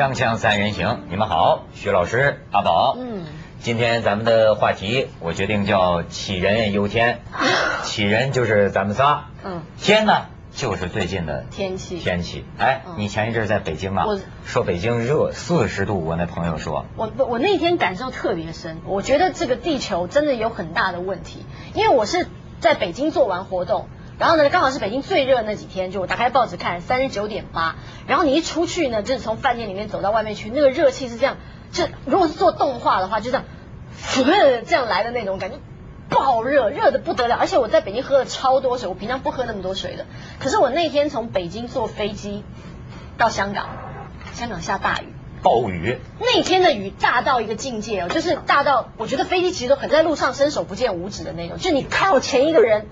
[0.00, 2.96] 锵锵三人行，你们好，徐老师、阿宝。
[2.98, 3.26] 嗯，
[3.60, 7.20] 今天咱们的话题，我决定叫杞人忧天。
[7.84, 11.98] 杞人就是咱们仨，嗯，天呢就是最近的天气。
[11.98, 12.46] 天气。
[12.56, 12.94] 哎，嗯。
[12.96, 22.26] 你前一阵在北京啊我，说北京热四十度，我那朋友说，我我那天感受特别深，我觉得这个地球真的有很大的问题，因为我是
[22.58, 23.86] 在北京做完活动，
[24.20, 27.74] 然后呢刚好是北京最热的那几天，就我打开报纸看三十九点八，
[28.06, 31.38] 然后你一出去呢，就是从饭店里面走到外面去，那个热气是这样，
[31.72, 33.44] 就如果是做动画的话，就这样，
[34.66, 35.56] 这样来的那种感觉。
[36.10, 40.06] 爆热，热的不得了，而且我在北京喝了超多水，我平常不喝那么多水的。
[40.40, 42.42] 可是我那天从北京坐飞机
[43.16, 43.68] 到香港，
[44.32, 52.88] 香港下大雨，暴雨，那天的雨大到一个境界哦，就是大到我觉得飞机其实都很在路上伸手不见五指的那种，就你看我前一个人，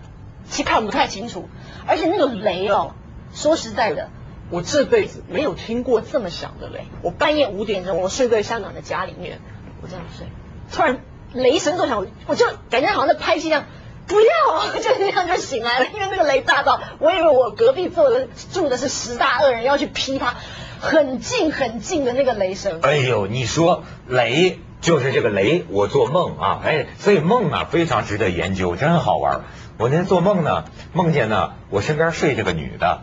[0.51, 1.49] 其实看不太清楚，
[1.87, 2.95] 而且那个雷哦，
[3.35, 4.09] 说实在的，
[4.51, 6.87] 我这辈子没有听过这么响的雷。
[7.03, 9.41] 我半夜五点钟我睡在香港的家里面，
[9.83, 10.27] 我这样睡，
[10.73, 11.01] 突然
[11.33, 13.65] 雷声作响，我就感觉好像在拍戏一样。
[14.07, 20.35] 不要， 就这样就醒来了，因为那个雷大到，我以为我隔壁坐的住的是十大恶人要去劈他，
[20.81, 22.81] 很近很近的那个雷声。
[22.81, 29.43] 哎呦，你说雷就是这个雷，我做梦啊，哎，所以梦啊非常值得研究，真好玩。
[29.79, 33.01] 我那天做梦呢，梦见呢我身边睡着个女的，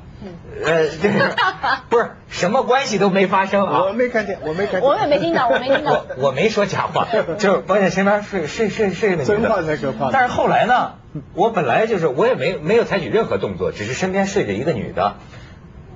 [0.66, 1.34] 呃，这个
[1.90, 3.94] 不是什么关系都没发生啊我。
[3.94, 6.28] 没看见，我没看见，我也没听到，我没听到 我。
[6.28, 7.08] 我没说假话，
[7.40, 10.96] 就是发现身边睡睡睡睡个女的，真话才可怕但是后来呢，
[11.34, 15.16] 我本来就是我也没没有采取任何动作，只是身边睡着一个女的。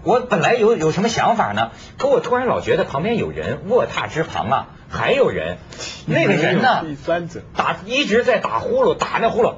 [0.03, 1.72] 我本来有有什么想法呢？
[1.97, 5.58] 可我突然老觉得旁边有人，卧榻之旁啊还有人，
[6.08, 9.54] 那个人呢第三者，打一直在打呼噜，打那呼噜，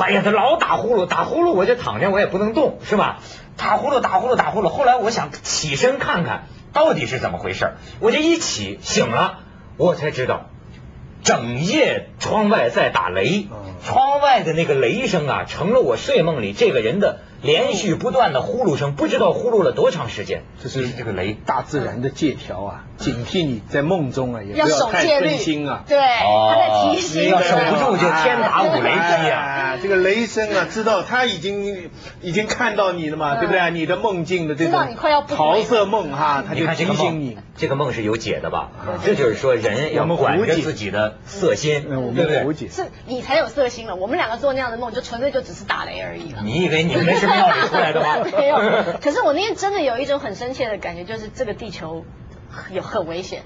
[0.00, 3.20] 哎呀，他老打呼噜，打呼噜我就躺着，我也不能动，是吧？
[3.56, 4.68] 打呼噜，打呼噜，打呼噜。
[4.68, 9.38] 后来我想起身看看到底是怎么回事，我就一起醒了，
[9.76, 10.50] 我才知道，
[11.22, 13.48] 整夜窗外在打雷，
[13.82, 20.42] 窗外的那个雷声啊，成了我睡梦里这个人的连续不断的呼噜声，不知道呼噜了多长时间。
[20.62, 21.36] 这是这个雷。
[21.46, 25.84] 大自然的借条啊，警惕你在梦中啊，也要不要太守戒律分心啊。
[25.86, 29.40] 对，他在提醒要你守不住就天打五雷劈啊！
[29.40, 31.90] 啊，这个雷声啊，知道他已经
[32.22, 33.70] 已经看到你了嘛，嗯对不对？
[33.72, 38.98] 你的梦境的这知道种你快要不桃色梦哈，他就提醒你。，这个梦是有解的吧啊？
[39.04, 41.96] 这就是说人要管着自己的色心，对
[42.42, 42.68] 不对？
[42.68, 46.40] 是你才有色心了，我们两个做那样的梦，就纯粹就只是打雷而已了。
[46.42, 47.26] 你以为你们是
[48.24, 48.56] 没有，
[49.02, 52.04] 可是我那天真的有一种很深切的感觉，就是这个地球
[52.70, 53.42] 有很危险，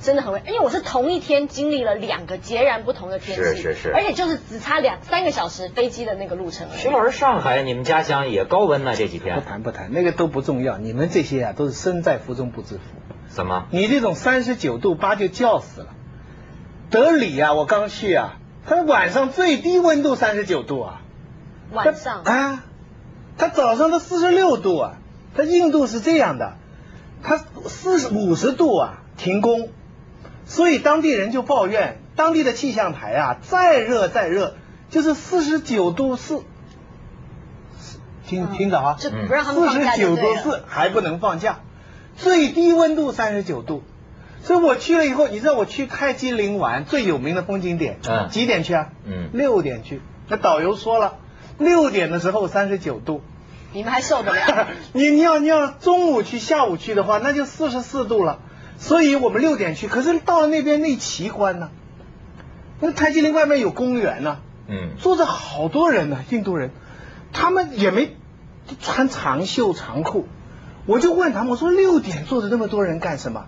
[0.00, 0.42] 真的很危。
[0.46, 6.78] 因为我是同一天经历了两个截然不同的天气，是是是而且就是只差两三个小时飞机的那个路程而已。
[6.78, 8.94] 徐老师，上海你们家乡也高温呢？
[8.96, 10.78] 这几天不谈不谈，那个都不重要。
[10.78, 12.80] 你们这些啊，都是身在福中不知福。
[13.28, 13.66] 怎么？
[13.70, 15.88] 你这种三十九度八就叫死了。
[16.90, 18.36] 德里啊，我刚去啊，
[18.66, 21.00] 它晚上最低温度三十九度啊。
[21.72, 22.64] 晚上啊，
[23.38, 24.92] 它早上都四十六度啊。
[25.34, 26.54] 它印度是这样的，
[27.22, 29.70] 它四十五十度啊停工，
[30.44, 34.54] 所以当地人就抱怨，当地的气象台啊，再热再热，
[34.90, 36.42] 就是四十九度四。
[38.26, 40.34] 听听着啊，就不让他们四十九度。
[40.36, 41.60] 四还不能放假，
[42.16, 43.82] 最低温度三十九度，
[44.42, 48.88] 所以我去了以后，你知道我去泰姬陵玩最有名的风景点，嗯几点去啊？
[49.06, 50.02] 嗯六点去。
[50.28, 51.16] 那导游说了，
[51.64, 53.22] 六点的时候三十九度，
[53.72, 54.68] 你们还受得了？
[54.92, 58.38] 你你要你要中午去下午去的话，那就四十四度了。
[58.78, 61.70] 所以我们六点去，可是到了那边那奇观呢、
[62.80, 66.72] 那泰姬陵外面有公园呢、嗯，坐着好多人呢、印度人，
[67.32, 68.16] 他们也没
[68.80, 70.26] 穿长袖长裤。
[70.84, 73.46] 我就问他们，我说六点坐着那么多人干什么？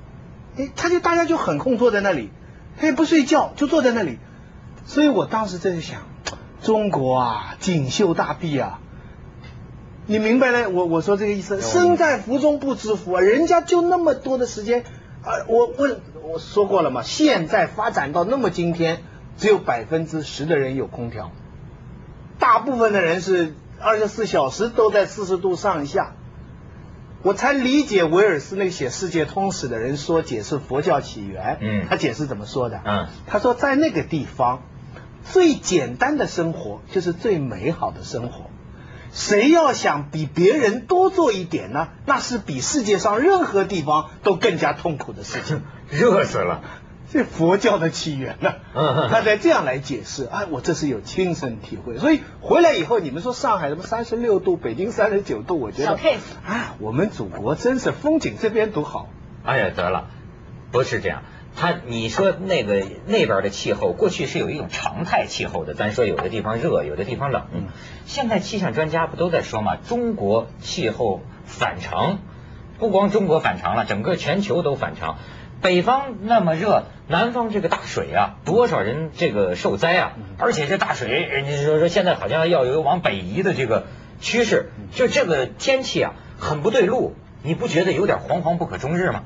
[0.56, 2.30] 哎，他就大家就很空坐在那里，
[2.78, 4.20] 他也不睡觉，就坐在那里。
[4.84, 6.02] 所以我当时在想，
[6.64, 8.80] 中国啊，锦绣大地啊，
[10.06, 10.70] 你明白了？
[10.70, 14.80] 我我说这个意思，身在福中不知福啊，人家就那么多的时间，
[15.22, 19.02] 啊，我问我说过了嘛，现在发展到那么今天，
[19.36, 21.30] 只有百分之十的人有空调，
[22.38, 26.14] 大部分的人是二十四小时都在四十度上下。
[27.22, 31.56] 我才理解威尔斯那个写《世界通史》的人说解释佛教起源。
[31.60, 32.80] 嗯他解释怎么说的？
[32.84, 34.62] 嗯，他说在那个地方，
[35.24, 38.50] 最简单的生活就是最美好的生活。
[39.12, 41.88] 谁要想比别人多做一点呢？
[42.04, 45.62] 那是比世界上任何地方都更加痛苦的事情。
[45.90, 46.62] 热死了。
[47.12, 50.24] 这佛教的起源呢、嗯他在这样来解释。
[50.24, 59.08] 哎，我这是有亲身体会，所以回来以后，你们说上海什么三十六度，北京三十九度，我觉小得 case 啊，我们祖国真是风景这边独好。
[59.44, 60.08] 哎呀，得了，
[60.72, 61.22] 不是这样。
[61.56, 67.46] 他你说那个那边的气候，过去是有一种常态气候的，咱说有的地方热，有的地方冷。
[67.54, 67.64] 嗯
[68.06, 72.18] 现在气象专家不都在说嘛，中国气候反常，
[72.78, 75.16] 不光中国反常了，整个全球都反常。
[75.62, 80.12] 北方那么热，南方这个大水啊，多少人这个受灾啊！
[80.36, 83.86] 而且这大水，人家说说现在好像要有往北移的这个
[84.20, 89.22] 趋势，就这个天气啊，很不对路，你不觉得有点惶惶不可终日吗？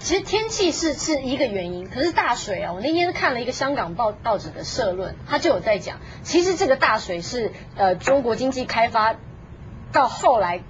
[0.00, 9.16] 其实天气是是一个原因，可是大水啊，我那天看了一个香港报报纸的社论，他就有在讲，其实这个大水是呃中国经济开发
[9.92, 10.62] 到后来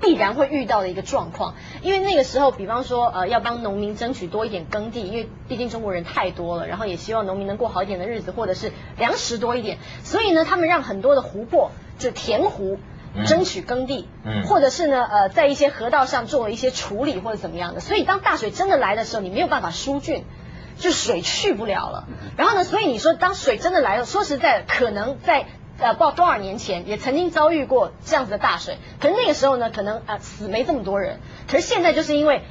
[0.00, 12.78] 必然会遇到的一个状况，因为那个时候，比方说呃要帮农民争取多一点耕地，因为毕竟中国人太多了，然后也希望农民能过好一点的日子，或者是粮食多一点，所以呢，他们让很多的湖泊就填湖。
[13.14, 13.24] 嗯。
[13.26, 14.42] 争取耕地，嗯。
[14.44, 20.22] 或者是呢，呃，在一些河道上做了一些处理或者怎么样的，所以当大水真的来的时候，你没有办法疏浚，
[20.78, 22.08] 就水去不了了。
[22.36, 25.46] 然后呢，所以你说当水真的来了，说实在的，可能在
[25.78, 32.42] 呃不知道多少年前也曾经遭遇过这样子的大水，可是那个时候呢，可能呃死没这么多人，可是现在就是因为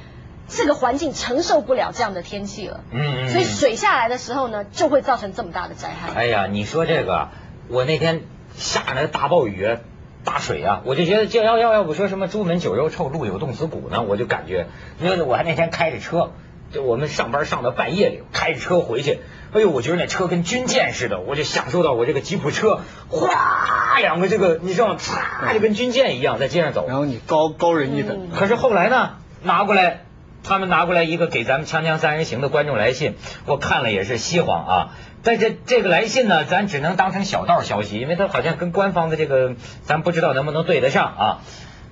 [0.48, 6.12] 这个环境承受不了这样的天气了，嗯嗯所以水下来的时候呢，就会造成这么大的灾害。
[6.14, 7.28] 哎呀，你说这个，
[7.68, 8.22] 我那天
[8.54, 9.78] 下那大暴雨、
[10.24, 14.66] 大水啊，我就觉得这要要要不说什么朱门酒肉臭，路有冻死骨呢，我就感觉，
[15.00, 16.32] 因为我还那天开着车，
[16.72, 19.18] 就我们上班上到半夜里，开着车回去，
[19.52, 24.96] 哎呦，我觉得那车跟军舰似的，我就享受到我这个吉普车，哗，两个这个你知道吗？
[24.98, 26.86] 唰，就跟军舰一样在街上走。
[26.86, 30.04] 然后你高高人一等，嗯可是后来呢，拿过来，
[30.44, 33.16] 他们拿过来一个给咱们《锵锵三人行》的观众来信，
[33.46, 34.94] 我看了也是稀慌啊。
[35.22, 39.54] 但是这个来信呢，咱只能当成小道消息，因为它好像跟官方的这个，
[39.84, 41.40] 咱不知道能不能对得上啊。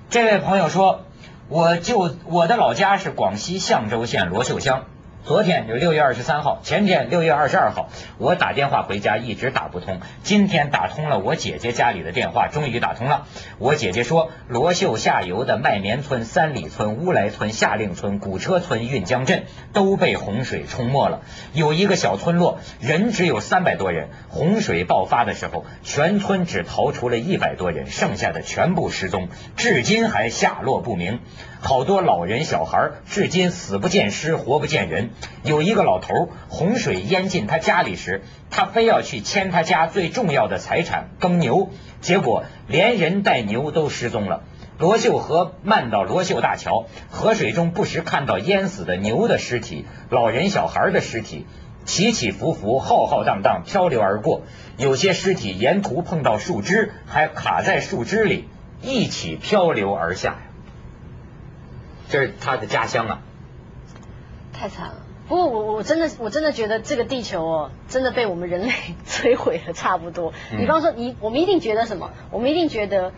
[0.09, 1.05] 这位朋友说，
[1.47, 4.83] 我就我的老家是广西象州县罗秀乡。
[5.23, 13.27] 昨天就六月二十三号，前天六月二十二号，我打电话回家一直打不通，今天打通了我姐姐家里的电话，终于打通了。
[13.59, 21.21] 我姐姐说，罗秀下游的麦棉村、三里村、乌来村、夏令村、古车村、运江镇都被洪水冲没了。
[21.53, 31.19] 有一个小村落，人只有三百多人，洪水爆发的时候，全村只逃出了一百多人，剩下的全部失踪，至今还下落不明。
[31.61, 35.10] 好多老人小孩至今死不见尸，活不见人。
[35.43, 41.69] 有一个老头，洪水淹进他家里时，他非要去牵他家最重要的财产耕牛，
[41.99, 44.43] 结果连人带牛都失踪了。
[44.77, 51.45] 罗秀河漫到罗秀大桥，河水中不时看到淹死的牛的尸体、老人小孩的尸体，
[51.85, 54.41] 起起伏伏、浩浩荡荡漂流而过。
[54.77, 58.47] 有些尸体沿途碰到树枝，还卡在树枝里，
[58.81, 60.41] 一起漂流而下呀。
[62.09, 63.19] 这是他的家乡啊。
[64.51, 65.00] 太惨了。
[65.31, 68.73] 不过我我真的我真的觉得这个地球哦，真的被我们人类
[69.07, 70.33] 摧毁的差不多。
[70.51, 72.09] 嗯比方说你，我们一定觉得什么？
[72.31, 73.13] 我们一定觉得，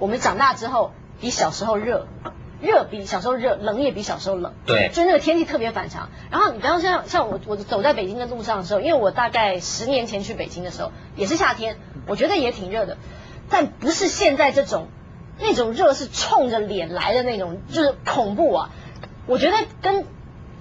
[0.00, 0.90] 我们长大之后
[1.20, 2.08] 比小时候热，
[2.60, 4.52] 热比小时候热，冷也比小时候冷。
[4.66, 6.08] 对就那个天气特别反常。
[6.32, 11.76] 然后你比方像像我我走在北京的路上的时候，因为我大概十年前去北京的时候也是夏天，
[12.08, 12.96] 我觉得也挺热的，
[13.48, 14.88] 但不是现在这种
[15.38, 18.70] 那种热是冲着脸来的那种，就是恐怖啊。
[19.28, 20.04] 我觉得跟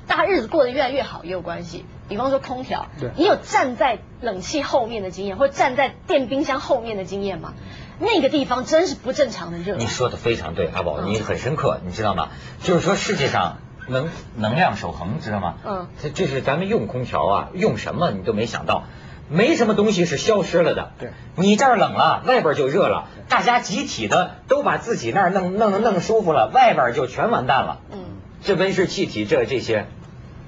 [0.07, 1.85] 大家日子过得越来越好也有关系。
[2.09, 7.53] 比方说空调对，你有站在冷气后面的经验，或站在电冰箱后面的经验吗？
[7.99, 9.75] 那个地方真是不正常的热。
[9.77, 12.29] 你说的非常对，阿宝，嗯你很深刻，你知道吗？
[12.61, 15.55] 就是说世界上能能量守恒，知道吗？
[15.65, 18.83] 嗯，这就是咱们用空调啊，用什么你都没想到。
[19.29, 27.79] 没什么东西是消失了的，对你这儿冷了，外边就热了，大家集体的都把自己那儿弄弄弄舒服了，外边就全完蛋了。
[27.93, 27.99] 嗯，
[28.43, 29.85] 这温室气体，这这些，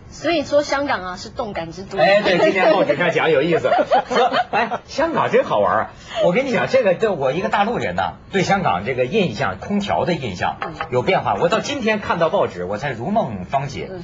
[0.10, 1.98] 所以说香港啊是动感之都。
[1.98, 3.70] 哎，对，今天报纸上讲有意思，
[4.10, 5.92] 说，哎，香港真好玩啊！
[6.24, 11.36] 我跟你讲，这个对我一个大陆人呢，对香港这个印象，空调的印象嗯有变化。
[11.36, 13.88] 我到今天看到报纸，我才如梦方解。
[13.92, 14.04] 嗯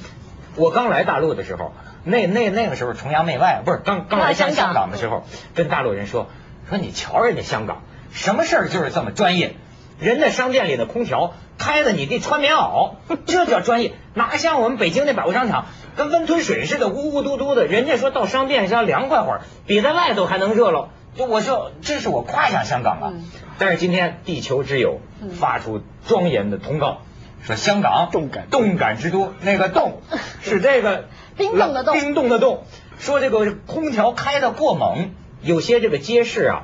[0.56, 5.22] 我刚来大陆的时候，那那那个时候崇洋媚外，不是刚刚来香香港的时候，
[5.54, 6.28] 跟大陆人说
[6.68, 9.54] 说你瞧人家香港，什么事儿就是这么专业。
[10.00, 12.94] 人家商店里的空调开的你得穿棉袄，
[13.26, 17.66] 这叫专业，哪像我们北京那百货商场跟温吞水似的，呜呜嘟嘟的。
[17.66, 20.88] 人家说到商店是要凉快会儿，比在外头还能热喽。
[21.14, 23.12] 就我说，这是我夸一下香港啊。
[23.14, 23.24] 嗯
[23.58, 27.02] 但是今天地球之友嗯发出庄严的通告，
[27.42, 30.00] 说香港动感动感之都，那个动
[30.40, 31.04] 是这个
[31.36, 32.64] 冰冻的冻冰冻的冻。
[32.98, 35.10] 说这个空调开的过猛，
[35.42, 36.62] 有些这个街市啊，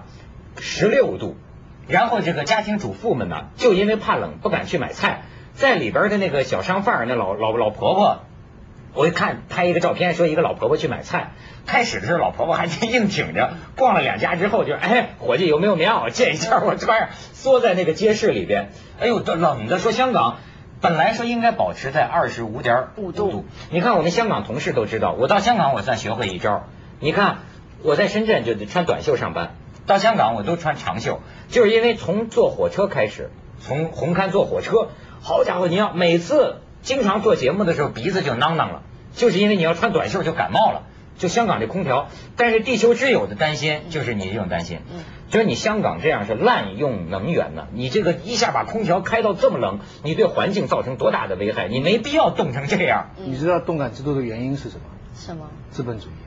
[0.59, 1.37] 十六度，
[1.89, 5.23] 然后这个家庭主妇们呢，就因为怕冷不敢去买菜，
[5.55, 8.21] 在里边的那个小商贩那老老老婆婆。
[8.95, 11.33] 我一看拍一个照片，说一个老婆婆去买菜，
[11.67, 20.39] 开始的时候老婆婆还真硬挺着，逛了两家之后就哎，伙计有没有棉袄借一件我穿上，缩在那个街市里边，哎呦，这冷的说香港
[20.81, 26.65] 本来说应该保持在二十五点五度，你看我们香港同事都知道，我到香港我算学会一招，
[26.99, 27.41] 你看
[27.83, 34.89] 我在深圳就得穿短袖上班，到香港我都穿长袖，就是因为从坐火车开始，从红磡坐火车，
[35.23, 36.57] 好家伙，你要每次。
[36.83, 40.85] 经常做节目的时候鼻子就囔囔了，就是因为你要穿短袖就感冒了。
[41.19, 44.79] 就香港这空调，但是地球之友的担心就是你这种担心，
[45.29, 47.67] 就是你香港这样是滥用能源呢。
[47.73, 51.67] 你这个一下把空调开到这么冷，你对环境造成多大的危害？
[51.67, 53.09] 你没必要冻成这样。
[53.17, 54.83] 你知道动感之都的原因是什么？
[55.17, 55.49] 什么？
[55.73, 56.26] 资本主义。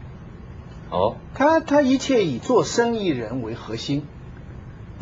[0.92, 4.06] 哦，他他一切以做生意人为核心。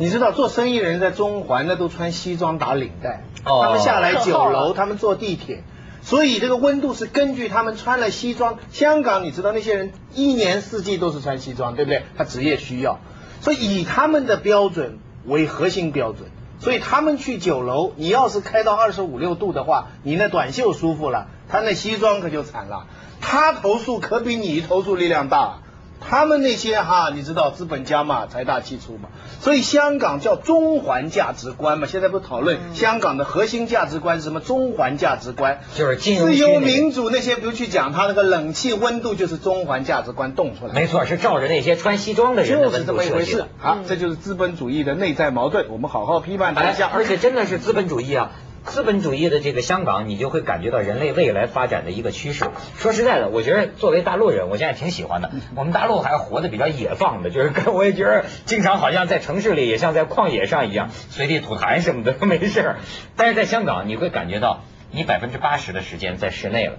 [0.00, 5.64] 你知道做生意人在中环那都穿西装打领带，他们下来酒楼，他们坐地铁，
[6.02, 8.58] 所以这个温度是根据他们穿了西装。
[8.70, 12.04] 香港你知道那些人一年四季都是穿西装，对不对？
[12.16, 13.00] 他职业需要，
[13.40, 16.30] 所以以他们的标准为核心标准，
[16.60, 22.86] 所以他们去酒楼，你要是开到二十五六度的话，你那短袖舒服了，他那西装可就惨了，
[23.20, 25.62] 他投诉可比你投诉力量大。
[26.00, 29.08] 他们那些哈，你知道资本家嘛，财大气粗嘛，
[29.40, 31.86] 所以香港叫中环价值观嘛。
[31.86, 34.40] 现在不讨论香港的核心价值观是什么？
[34.40, 40.72] 中环价值观就是自由民主那些，不去讲他那个冷气温度，就是中环价值观冻出来。
[40.72, 43.44] 没错，是照着那些穿西装的人就是这么一回事。
[43.58, 46.90] 好，这就是资本主义的内在矛盾，我们好好批判一下。
[46.92, 48.30] 而且真的是资本主义啊。
[48.68, 52.44] 资本主义的这个香港，你就会感觉到人类未来发展的一个趋势。
[52.76, 55.30] 说实在的，我觉得作为大陆人，我现在挺喜欢的。
[55.56, 62.76] 我们大陆还活得比较野放的，就是跟我也觉得经常好像在城市里也像在旷野上一样，随地吐痰什么的没事儿。
[63.16, 66.74] 但是在香港，你会感觉到你百分之八十的时间在室内了。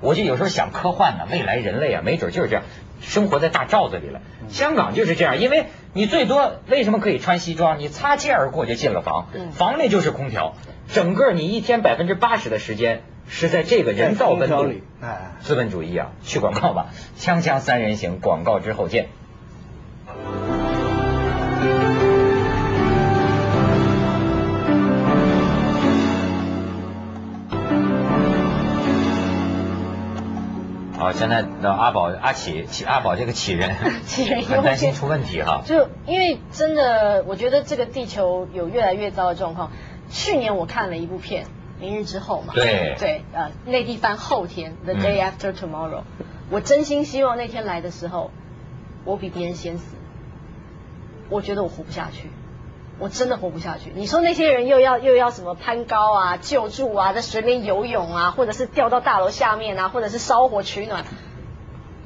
[0.00, 2.64] 我就有时候想科幻呢，未来人类啊，没准就是这样。
[3.00, 7.78] 生活在大罩子里了，香港就是这样，因为你最多为什么可以穿西装？
[7.78, 10.54] 你擦肩而过就进了房，房内就是空调，
[10.92, 14.82] 整个你一天百分之八十的时间是在这个人造温度里。
[15.00, 16.88] 哎，资本主义啊，去广告吧，
[17.18, 19.08] 锵锵三人行，广告之后见。
[31.10, 33.74] 好，现在的阿宝、阿启、启阿宝这个启人，
[34.06, 35.62] 启人很担心出问题哈。
[35.66, 39.72] 就因为真的，我觉得这个地球有越来越糟的状况。
[40.08, 41.44] 去年我看了一部片
[41.80, 45.98] 《明日之后》嘛，对对，呃，内地翻后天《The Day After Tomorrow》，
[46.48, 48.30] 我真心希望那天来的时候，
[49.04, 49.96] 我比别人先死。
[51.28, 52.28] 我觉得我活不下去。
[53.00, 53.92] 我真的活不下去。
[53.94, 61.04] 你说那些人又要又要什么攀高啊、救助啊，在水里面游泳啊，或者是掉到大楼下面啊，或者是烧火取暖。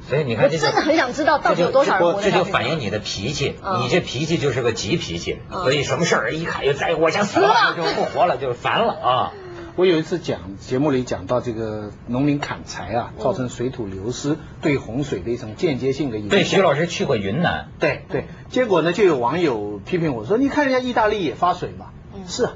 [0.07, 9.33] 所以你看，我真的很想知道到底有多少人活这就反映你的脾气，你这脾气就是个急脾气，所以什么事儿一看就在我想死了，就不活了，就烦了啊。
[9.77, 16.29] 我有一次讲节目里讲到这个农民砍柴啊，造成水土流失，对洪水的一种间接性的影响。
[16.29, 17.67] 对，徐老师去过云南。
[17.77, 21.87] 对对，结果呢，就有网友批评我说：“你看人家意大利也发水嘛。”
[22.25, 22.51] 是，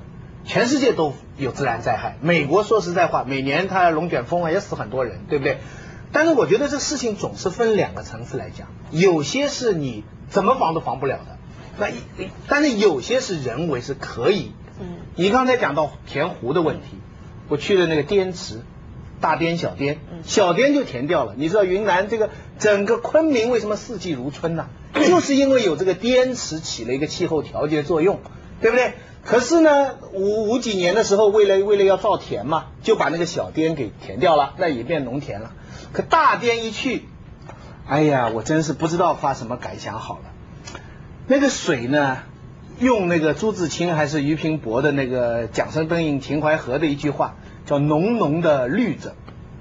[0.46, 2.16] 全世界都有自然灾害。
[2.22, 5.58] 美国说实在话，每年它龙卷风啊也死很多人，对不对？
[6.14, 11.38] 但是我觉得这事情总是分两个层次来讲，有些是你怎么防都防不了的，
[11.78, 11.92] 那
[12.48, 14.54] 但是有些是人为是可以。
[14.80, 16.98] 嗯，你刚才讲到填湖的问题。
[17.50, 18.62] 我去了那个滇池，
[19.20, 21.34] 大滇小滇，小滇就填掉了。
[21.36, 24.68] 你知道云南这个整个昆明为什么四季如春呢？
[24.94, 28.20] 就是因为有这个滇池起了一个气候调节作用，
[28.62, 28.94] 对不对？
[29.26, 35.52] 可是呢，五五几年的时候，为了为了要造田嘛，就把那个小滇给填掉了，那也变农田了。
[35.92, 37.06] 可大滇一去，
[37.88, 40.32] 哎呀，我真是不知道发什么感想好了。
[41.28, 42.20] 那个水呢？
[42.80, 49.16] 用那个朱自清还是俞平伯的那个《桨声灯影秦淮河》的一句话，叫“浓浓的绿着”，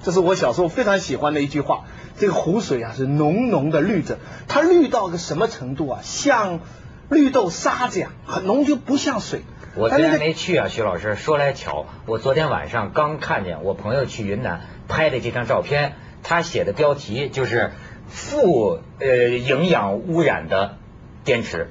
[0.05, 1.85] 这是我小时候非常喜欢的一句话。
[2.17, 6.01] 这个湖水啊是浓浓的绿着，它绿到个什么程度啊？
[6.03, 6.61] 像
[7.09, 9.43] 绿豆沙子呀，很浓就不像水。
[9.75, 11.17] 我昨天没去啊，徐老师。
[11.17, 17.73] 说来巧，我昨天晚上刚看见我朋友去云南拍的这张照片，他写的标题就是
[18.07, 20.77] “富呃营养污染的
[21.25, 21.71] 滇池”。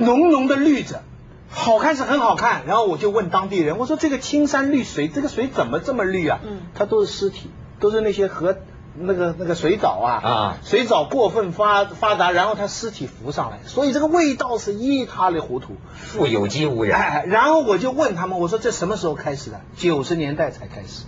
[0.00, 1.02] 浓浓的绿着，
[1.50, 6.40] 好看是很好看，然后我就问当地人，我说这个青山绿水，这个水怎么这么绿啊？
[6.44, 8.56] 嗯它都是尸体，都是那些河
[8.98, 15.76] 那个那个水藻啊啊水藻过分发发达，然后它尸体浮上来，所以这个味道是一塌糊涂。
[15.94, 17.00] 富有机污染。
[17.00, 19.60] 哎，然后我就问他们，我说这什么时候开始的？
[19.76, 21.04] 九十年代才开始。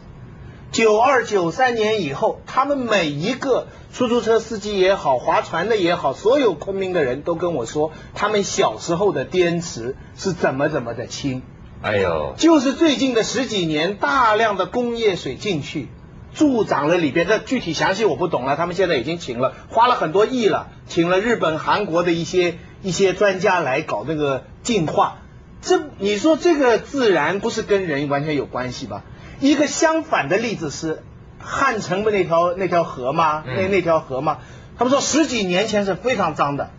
[0.73, 11.43] 九二九三年以后，他们每一个出租车司机也好，划船的也好，所有昆明的人都跟我说，他们小时候的滇池是怎么怎么的清。
[11.83, 15.89] 哎呦，就是最近的十几年，大量的工业水进去，
[16.35, 17.27] 助长了里边。
[17.27, 25.19] 这具体详细我不懂了，他们现在已经请了，花了很多亿了，请了日本、韩国的一些一些专家来搞那个净化。
[25.61, 29.05] 这你说这个自然不是跟人完全有关系吧？
[29.43, 31.03] 一个相反的例子是
[31.41, 33.43] 汉城的那条那条河吗？
[33.45, 34.39] 那嗯那条河吗？
[34.79, 36.71] 他们说十几年前是非常脏的，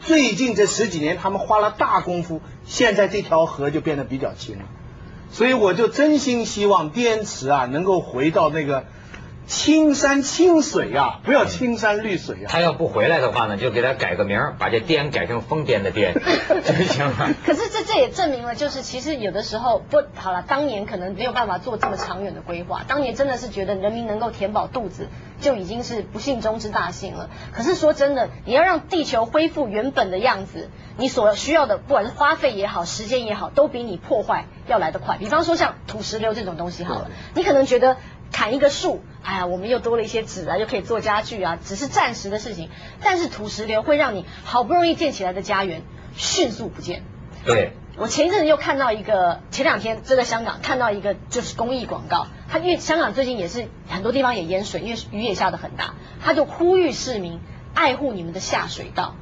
[0.00, 4.64] 最近这十几年他们花了大功夫，现在这条河就变得比较清了。
[5.30, 8.84] 所以我就真心希望滇池啊能够回到那个
[9.52, 12.48] 青山青水啊，不要青山绿水啊。
[12.48, 16.14] 他要不回来的话呢，就给他改个名儿，把这颠改成疯癫的癫，
[16.64, 17.34] 就行了。
[17.44, 25.08] 可是这这也证明了，就是其实有的时候不好了，当年可能没有办法做这么长远的规划，当年真的是觉得人民能够填饱肚子
[25.42, 27.28] 就已经是不幸中之大幸了。
[27.52, 35.18] 可是说真的，你要让地球恢复原本的样子，你所需要的不管是花费也好，时间也好，都比你破坏要来得快。
[35.18, 37.98] 比方说像土石流这种东西好了，你可能觉得
[38.32, 42.70] 砍一个树，哎呀，我们又多了一些纸啊，又可以做家具啊，只是暂时的事情。
[43.02, 45.82] 但是土石流会让你好不容易建起来的家园
[46.16, 47.04] 迅速不见。
[47.44, 57.40] 对，我前一阵子又看到一个，前两天就在香港看到一个就是公益广告，他因为香港最近也是很多地方也淹水，因为雨也下得很大，他就呼吁市民
[57.74, 59.14] 爱护你们的下水道，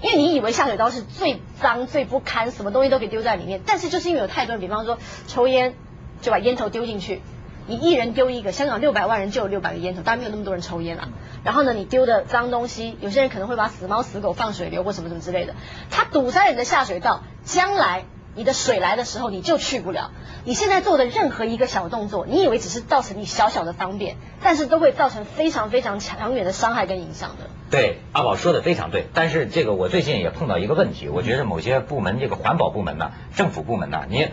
[0.00, 5.74] 因为你以为下水道是最脏最不堪，什么东西都可以丢在里面，但是就是因为有太多人，比方说抽烟
[6.22, 7.20] 就把烟头丢进去。
[7.68, 11.08] 你一人丢一个，香港六百万人就有六百个烟头，当然没有那么多人抽烟了。
[11.42, 15.54] 然后呢，你丢的脏东西，有些人可能会把死猫死狗放水流或什么什么之类的，
[15.90, 20.12] 它堵塞你的下水道，将来你的水来的时候你就去不了。
[20.44, 27.46] 你现在做的任何一个小动作，你以为只是造成你小小的方便，但是都会造成非常非常长远的伤害跟影响的。
[27.68, 29.08] 对，阿宝说的非常对。
[29.12, 34.28] 但是这个我最近也碰到一个问题，我觉得某些部门，这个环保部门呢、政府部门呢、你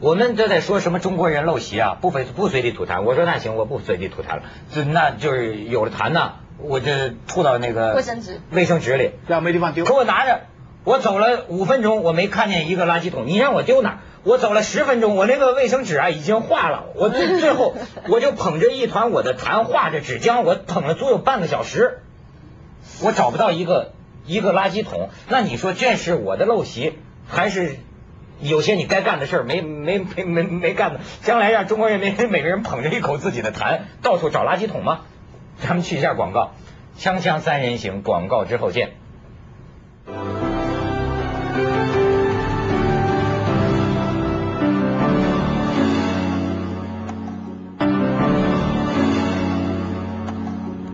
[0.00, 3.02] 我们都在说什么中国人陋习啊，不随不随地吐痰。
[3.02, 6.92] 我说那行，我不随地吐痰了，就那就是有了痰呢、我就
[7.26, 9.94] 吐到那个卫生纸卫生纸里，这样没地方丢可。
[9.94, 10.42] 我拿着，
[10.84, 13.26] 我走了五分钟，我没看见一个垃圾桶。
[13.26, 13.98] 你让我丢哪儿？
[14.24, 16.86] 我走了十分钟，我那个卫生纸啊已经化了。
[16.94, 17.74] 我最最后
[18.08, 22.02] 我就捧着一团我的痰化着纸浆，我捧了足有半个小时，
[23.02, 23.92] 我找不到一个
[24.26, 25.08] 一个垃圾桶。
[25.28, 27.78] 那你说这是我的陋习，还是
[28.40, 31.00] 有些你该干的事儿没没没没没干的？
[31.22, 35.00] 将来让中国人民 每个人捧着一口自己的痰，到处找垃圾桶吗？
[35.58, 36.52] 咱们去一下广告，
[36.98, 38.92] 锵锵三人行，广告之后见。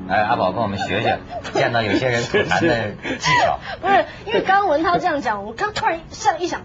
[0.09, 1.19] 哎，阿宝跟我们学学，
[1.53, 3.59] 见到有些人吐痰的技巧。
[3.83, 6.63] 不是，因为刚刚文涛这样讲，我刚突然上一想，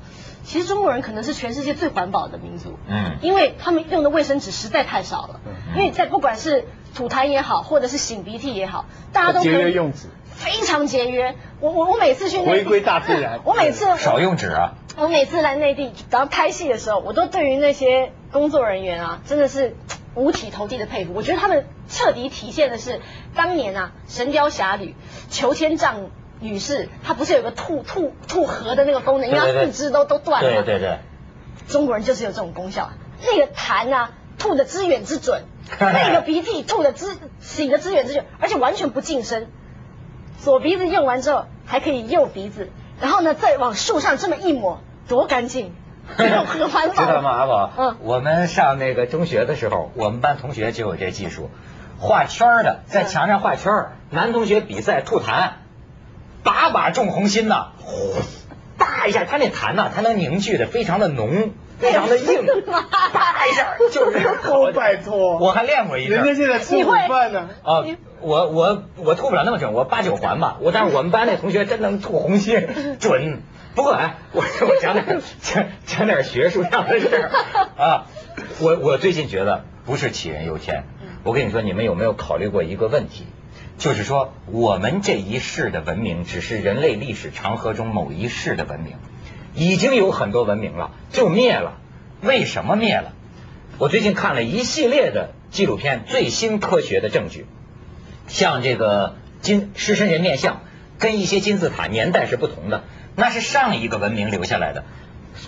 [0.49, 2.79] 其实中国人可能是全世界最环保的民族。
[2.87, 5.41] 嗯因为他们用的卫生纸实在太少了。
[5.75, 11.35] 因为在不管是吐痰也好，或者是擤鼻涕也好，大家都节约用纸，非常节约。
[11.59, 14.73] 我我我每次去回归大自然 我每次少用纸啊！
[14.97, 19.75] 我每次来内地，然后拍戏的时候，我都对于那些工作人员啊，真的是
[20.15, 21.13] 五体投地的佩服。
[21.13, 22.99] 我觉得他们彻底体现的是
[23.35, 24.95] 当年啊，《神雕侠侣》
[25.33, 30.61] 裘千丈女士，她不是有个吐吐吐核的那个功能，因为她四肢都都断了嘛。
[30.63, 30.99] 对对对，
[31.67, 32.93] 中国人就是有这种功效啊，
[33.25, 35.43] 那个痰啊，吐的之远之准，
[35.79, 37.07] 那个鼻涕吐的之
[37.41, 39.47] 擤的之远之准，而且完全不近身。
[40.39, 42.69] 左鼻子用完之后，还可以右鼻子，
[43.01, 45.73] 然后呢，再往树上这么一抹，多干净，
[46.07, 47.05] 很环保。
[47.05, 47.71] 知道吗，阿宝？
[47.77, 51.49] 嗯我们上那个中学的时候，我们班同学就有这技术，
[51.99, 53.91] 画圈儿的，在墙上画圈儿。
[54.11, 55.51] 男同学比赛吐痰，
[56.49, 58.15] 把把中红心呐，呼，
[58.77, 64.17] 叭一下，他那痰呐，它能凝聚的非常的浓，非常的硬，叭一下就是。
[64.17, 66.25] 哦， 拜托，我还练过一阵儿。
[66.25, 67.49] 人家现在吃午饭呢。
[67.63, 67.85] 啊，
[68.21, 70.57] 我我我吐不了那么准，我八九环吧。
[70.59, 72.67] 我但是我们班那同学真能吐红心，
[72.99, 73.41] 准。
[73.75, 77.29] 不过哎，我我讲点讲讲点学术上的事儿
[77.77, 78.05] 啊。
[78.59, 80.83] 我我最近觉得不是杞人忧天。
[81.23, 83.27] 我跟你说，你们有没有考虑过一个问题？
[83.79, 88.93] 就是说，我们这一世的文明只是人类历史长河中某一世的文明。
[89.55, 91.79] 已经有很多文明了，就灭了。
[92.21, 93.13] 为什么灭了？
[93.77, 97.45] 我最近看了一系列的纪录片，最新科学的证据，
[98.27, 100.61] 像这个金狮身人面像，
[100.99, 102.83] 跟一些金字塔年代是不同的，
[103.15, 104.83] 那是上一个文明留下来的，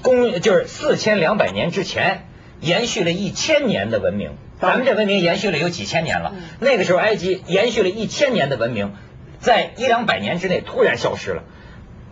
[0.01, 2.27] 公就是四千两百年之前
[2.59, 8.93] 延续了一千年的文明，咱们这文明延续了有几千年了，那个时候埃及延续了一千年的文明，
[9.39, 11.43] 在一两百年之内突然消失了，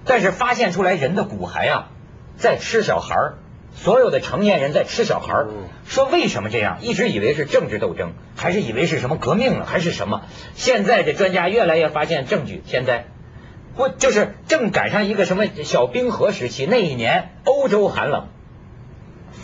[0.04, 1.92] 但是发现出来人的骨骸啊，
[2.38, 3.38] 在吃小孩儿。
[3.76, 5.48] 所有的成年人在吃小孩儿，
[5.86, 6.80] 说为什么这样？
[6.82, 10.24] 一直以为是政治斗争，还是以为是什么革命了，还是什么？
[10.56, 13.06] 现在这专家越来越发现证据，现在
[13.78, 16.66] 不就是正赶上一个什么小冰河时期？
[16.66, 18.30] 那一年欧洲寒冷，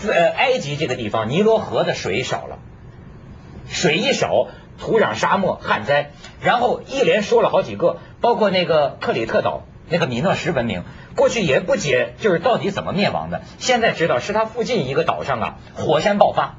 [0.08, 2.58] 呃，埃及这个地方尼罗河的水少了，
[3.68, 4.48] 水一少，
[4.80, 9.64] 土壤沙漠旱灾，然后一连说了好几个，包括那个克里特岛。
[9.88, 10.84] 那个米诺什文明
[11.16, 13.44] 过去也不解，就是到底怎么灭亡的。
[13.60, 16.56] 现在知道是它附近一个岛上啊，火山爆发，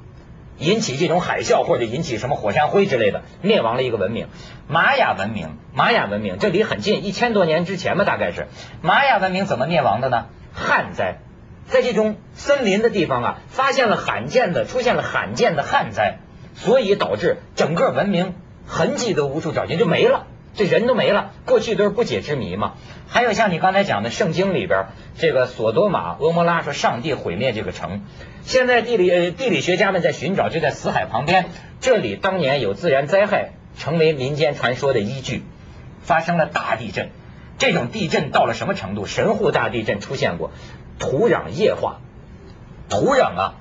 [0.59, 4.29] 引起这种海啸或者引起什么火山灰之类的，灭亡了一个文明。
[4.69, 8.47] 玛雅文明，玛雅文明这离很近，一千多年之前吧，大概是。
[8.81, 10.27] 玛雅文明怎么灭亡的呢？
[10.55, 11.19] 旱灾，
[11.67, 16.21] 在这种森林的地方啊，发现了罕见的，出现了罕见的旱灾，
[16.57, 18.35] 所以导致整个文明
[18.67, 20.27] 痕迹都无处找寻，就没了。
[20.55, 22.77] 这人都没了，过去都是不解之谜嘛。
[23.09, 24.87] 还有像你刚才讲的圣经里边，
[25.19, 28.01] 这个索多玛、俄摩拉说上帝毁灭这个城，
[28.41, 31.51] 现在地理呃地理学家们在寻找，就在死海旁边，
[31.83, 35.43] 这里当年有自然灾害，成为民间传说的依据，
[36.01, 37.11] 发生了大地震。
[37.59, 39.05] 这种地震到了什么程度？
[39.05, 40.53] 神户大地震出现过，
[40.99, 42.01] 土壤液化，
[42.89, 43.55] 土壤啊，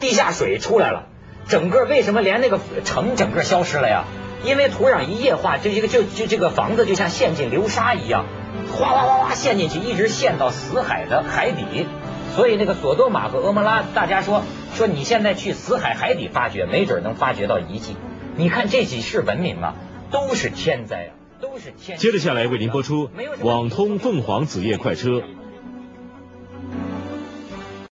[0.00, 1.07] 地下水出来了，
[1.48, 4.04] 整个为什么连那个城整个消失了呀？
[4.44, 8.26] 因为土壤一液化，这一个就就这个房子就像陷进流沙一样，
[8.70, 11.86] 哗哗哗哗陷进去，一直陷到死海的海底。
[12.36, 17.96] 所以那个索多玛和俄摩拉，大家说说你现在去死海海底发掘，没准能发掘到遗迹。
[18.36, 19.74] 你看这几世文明啊，
[20.12, 21.98] 都是天灾啊，都是天。
[21.98, 23.08] 接着下来为您播出
[23.42, 25.08] 《网通凤凰子夜快车》。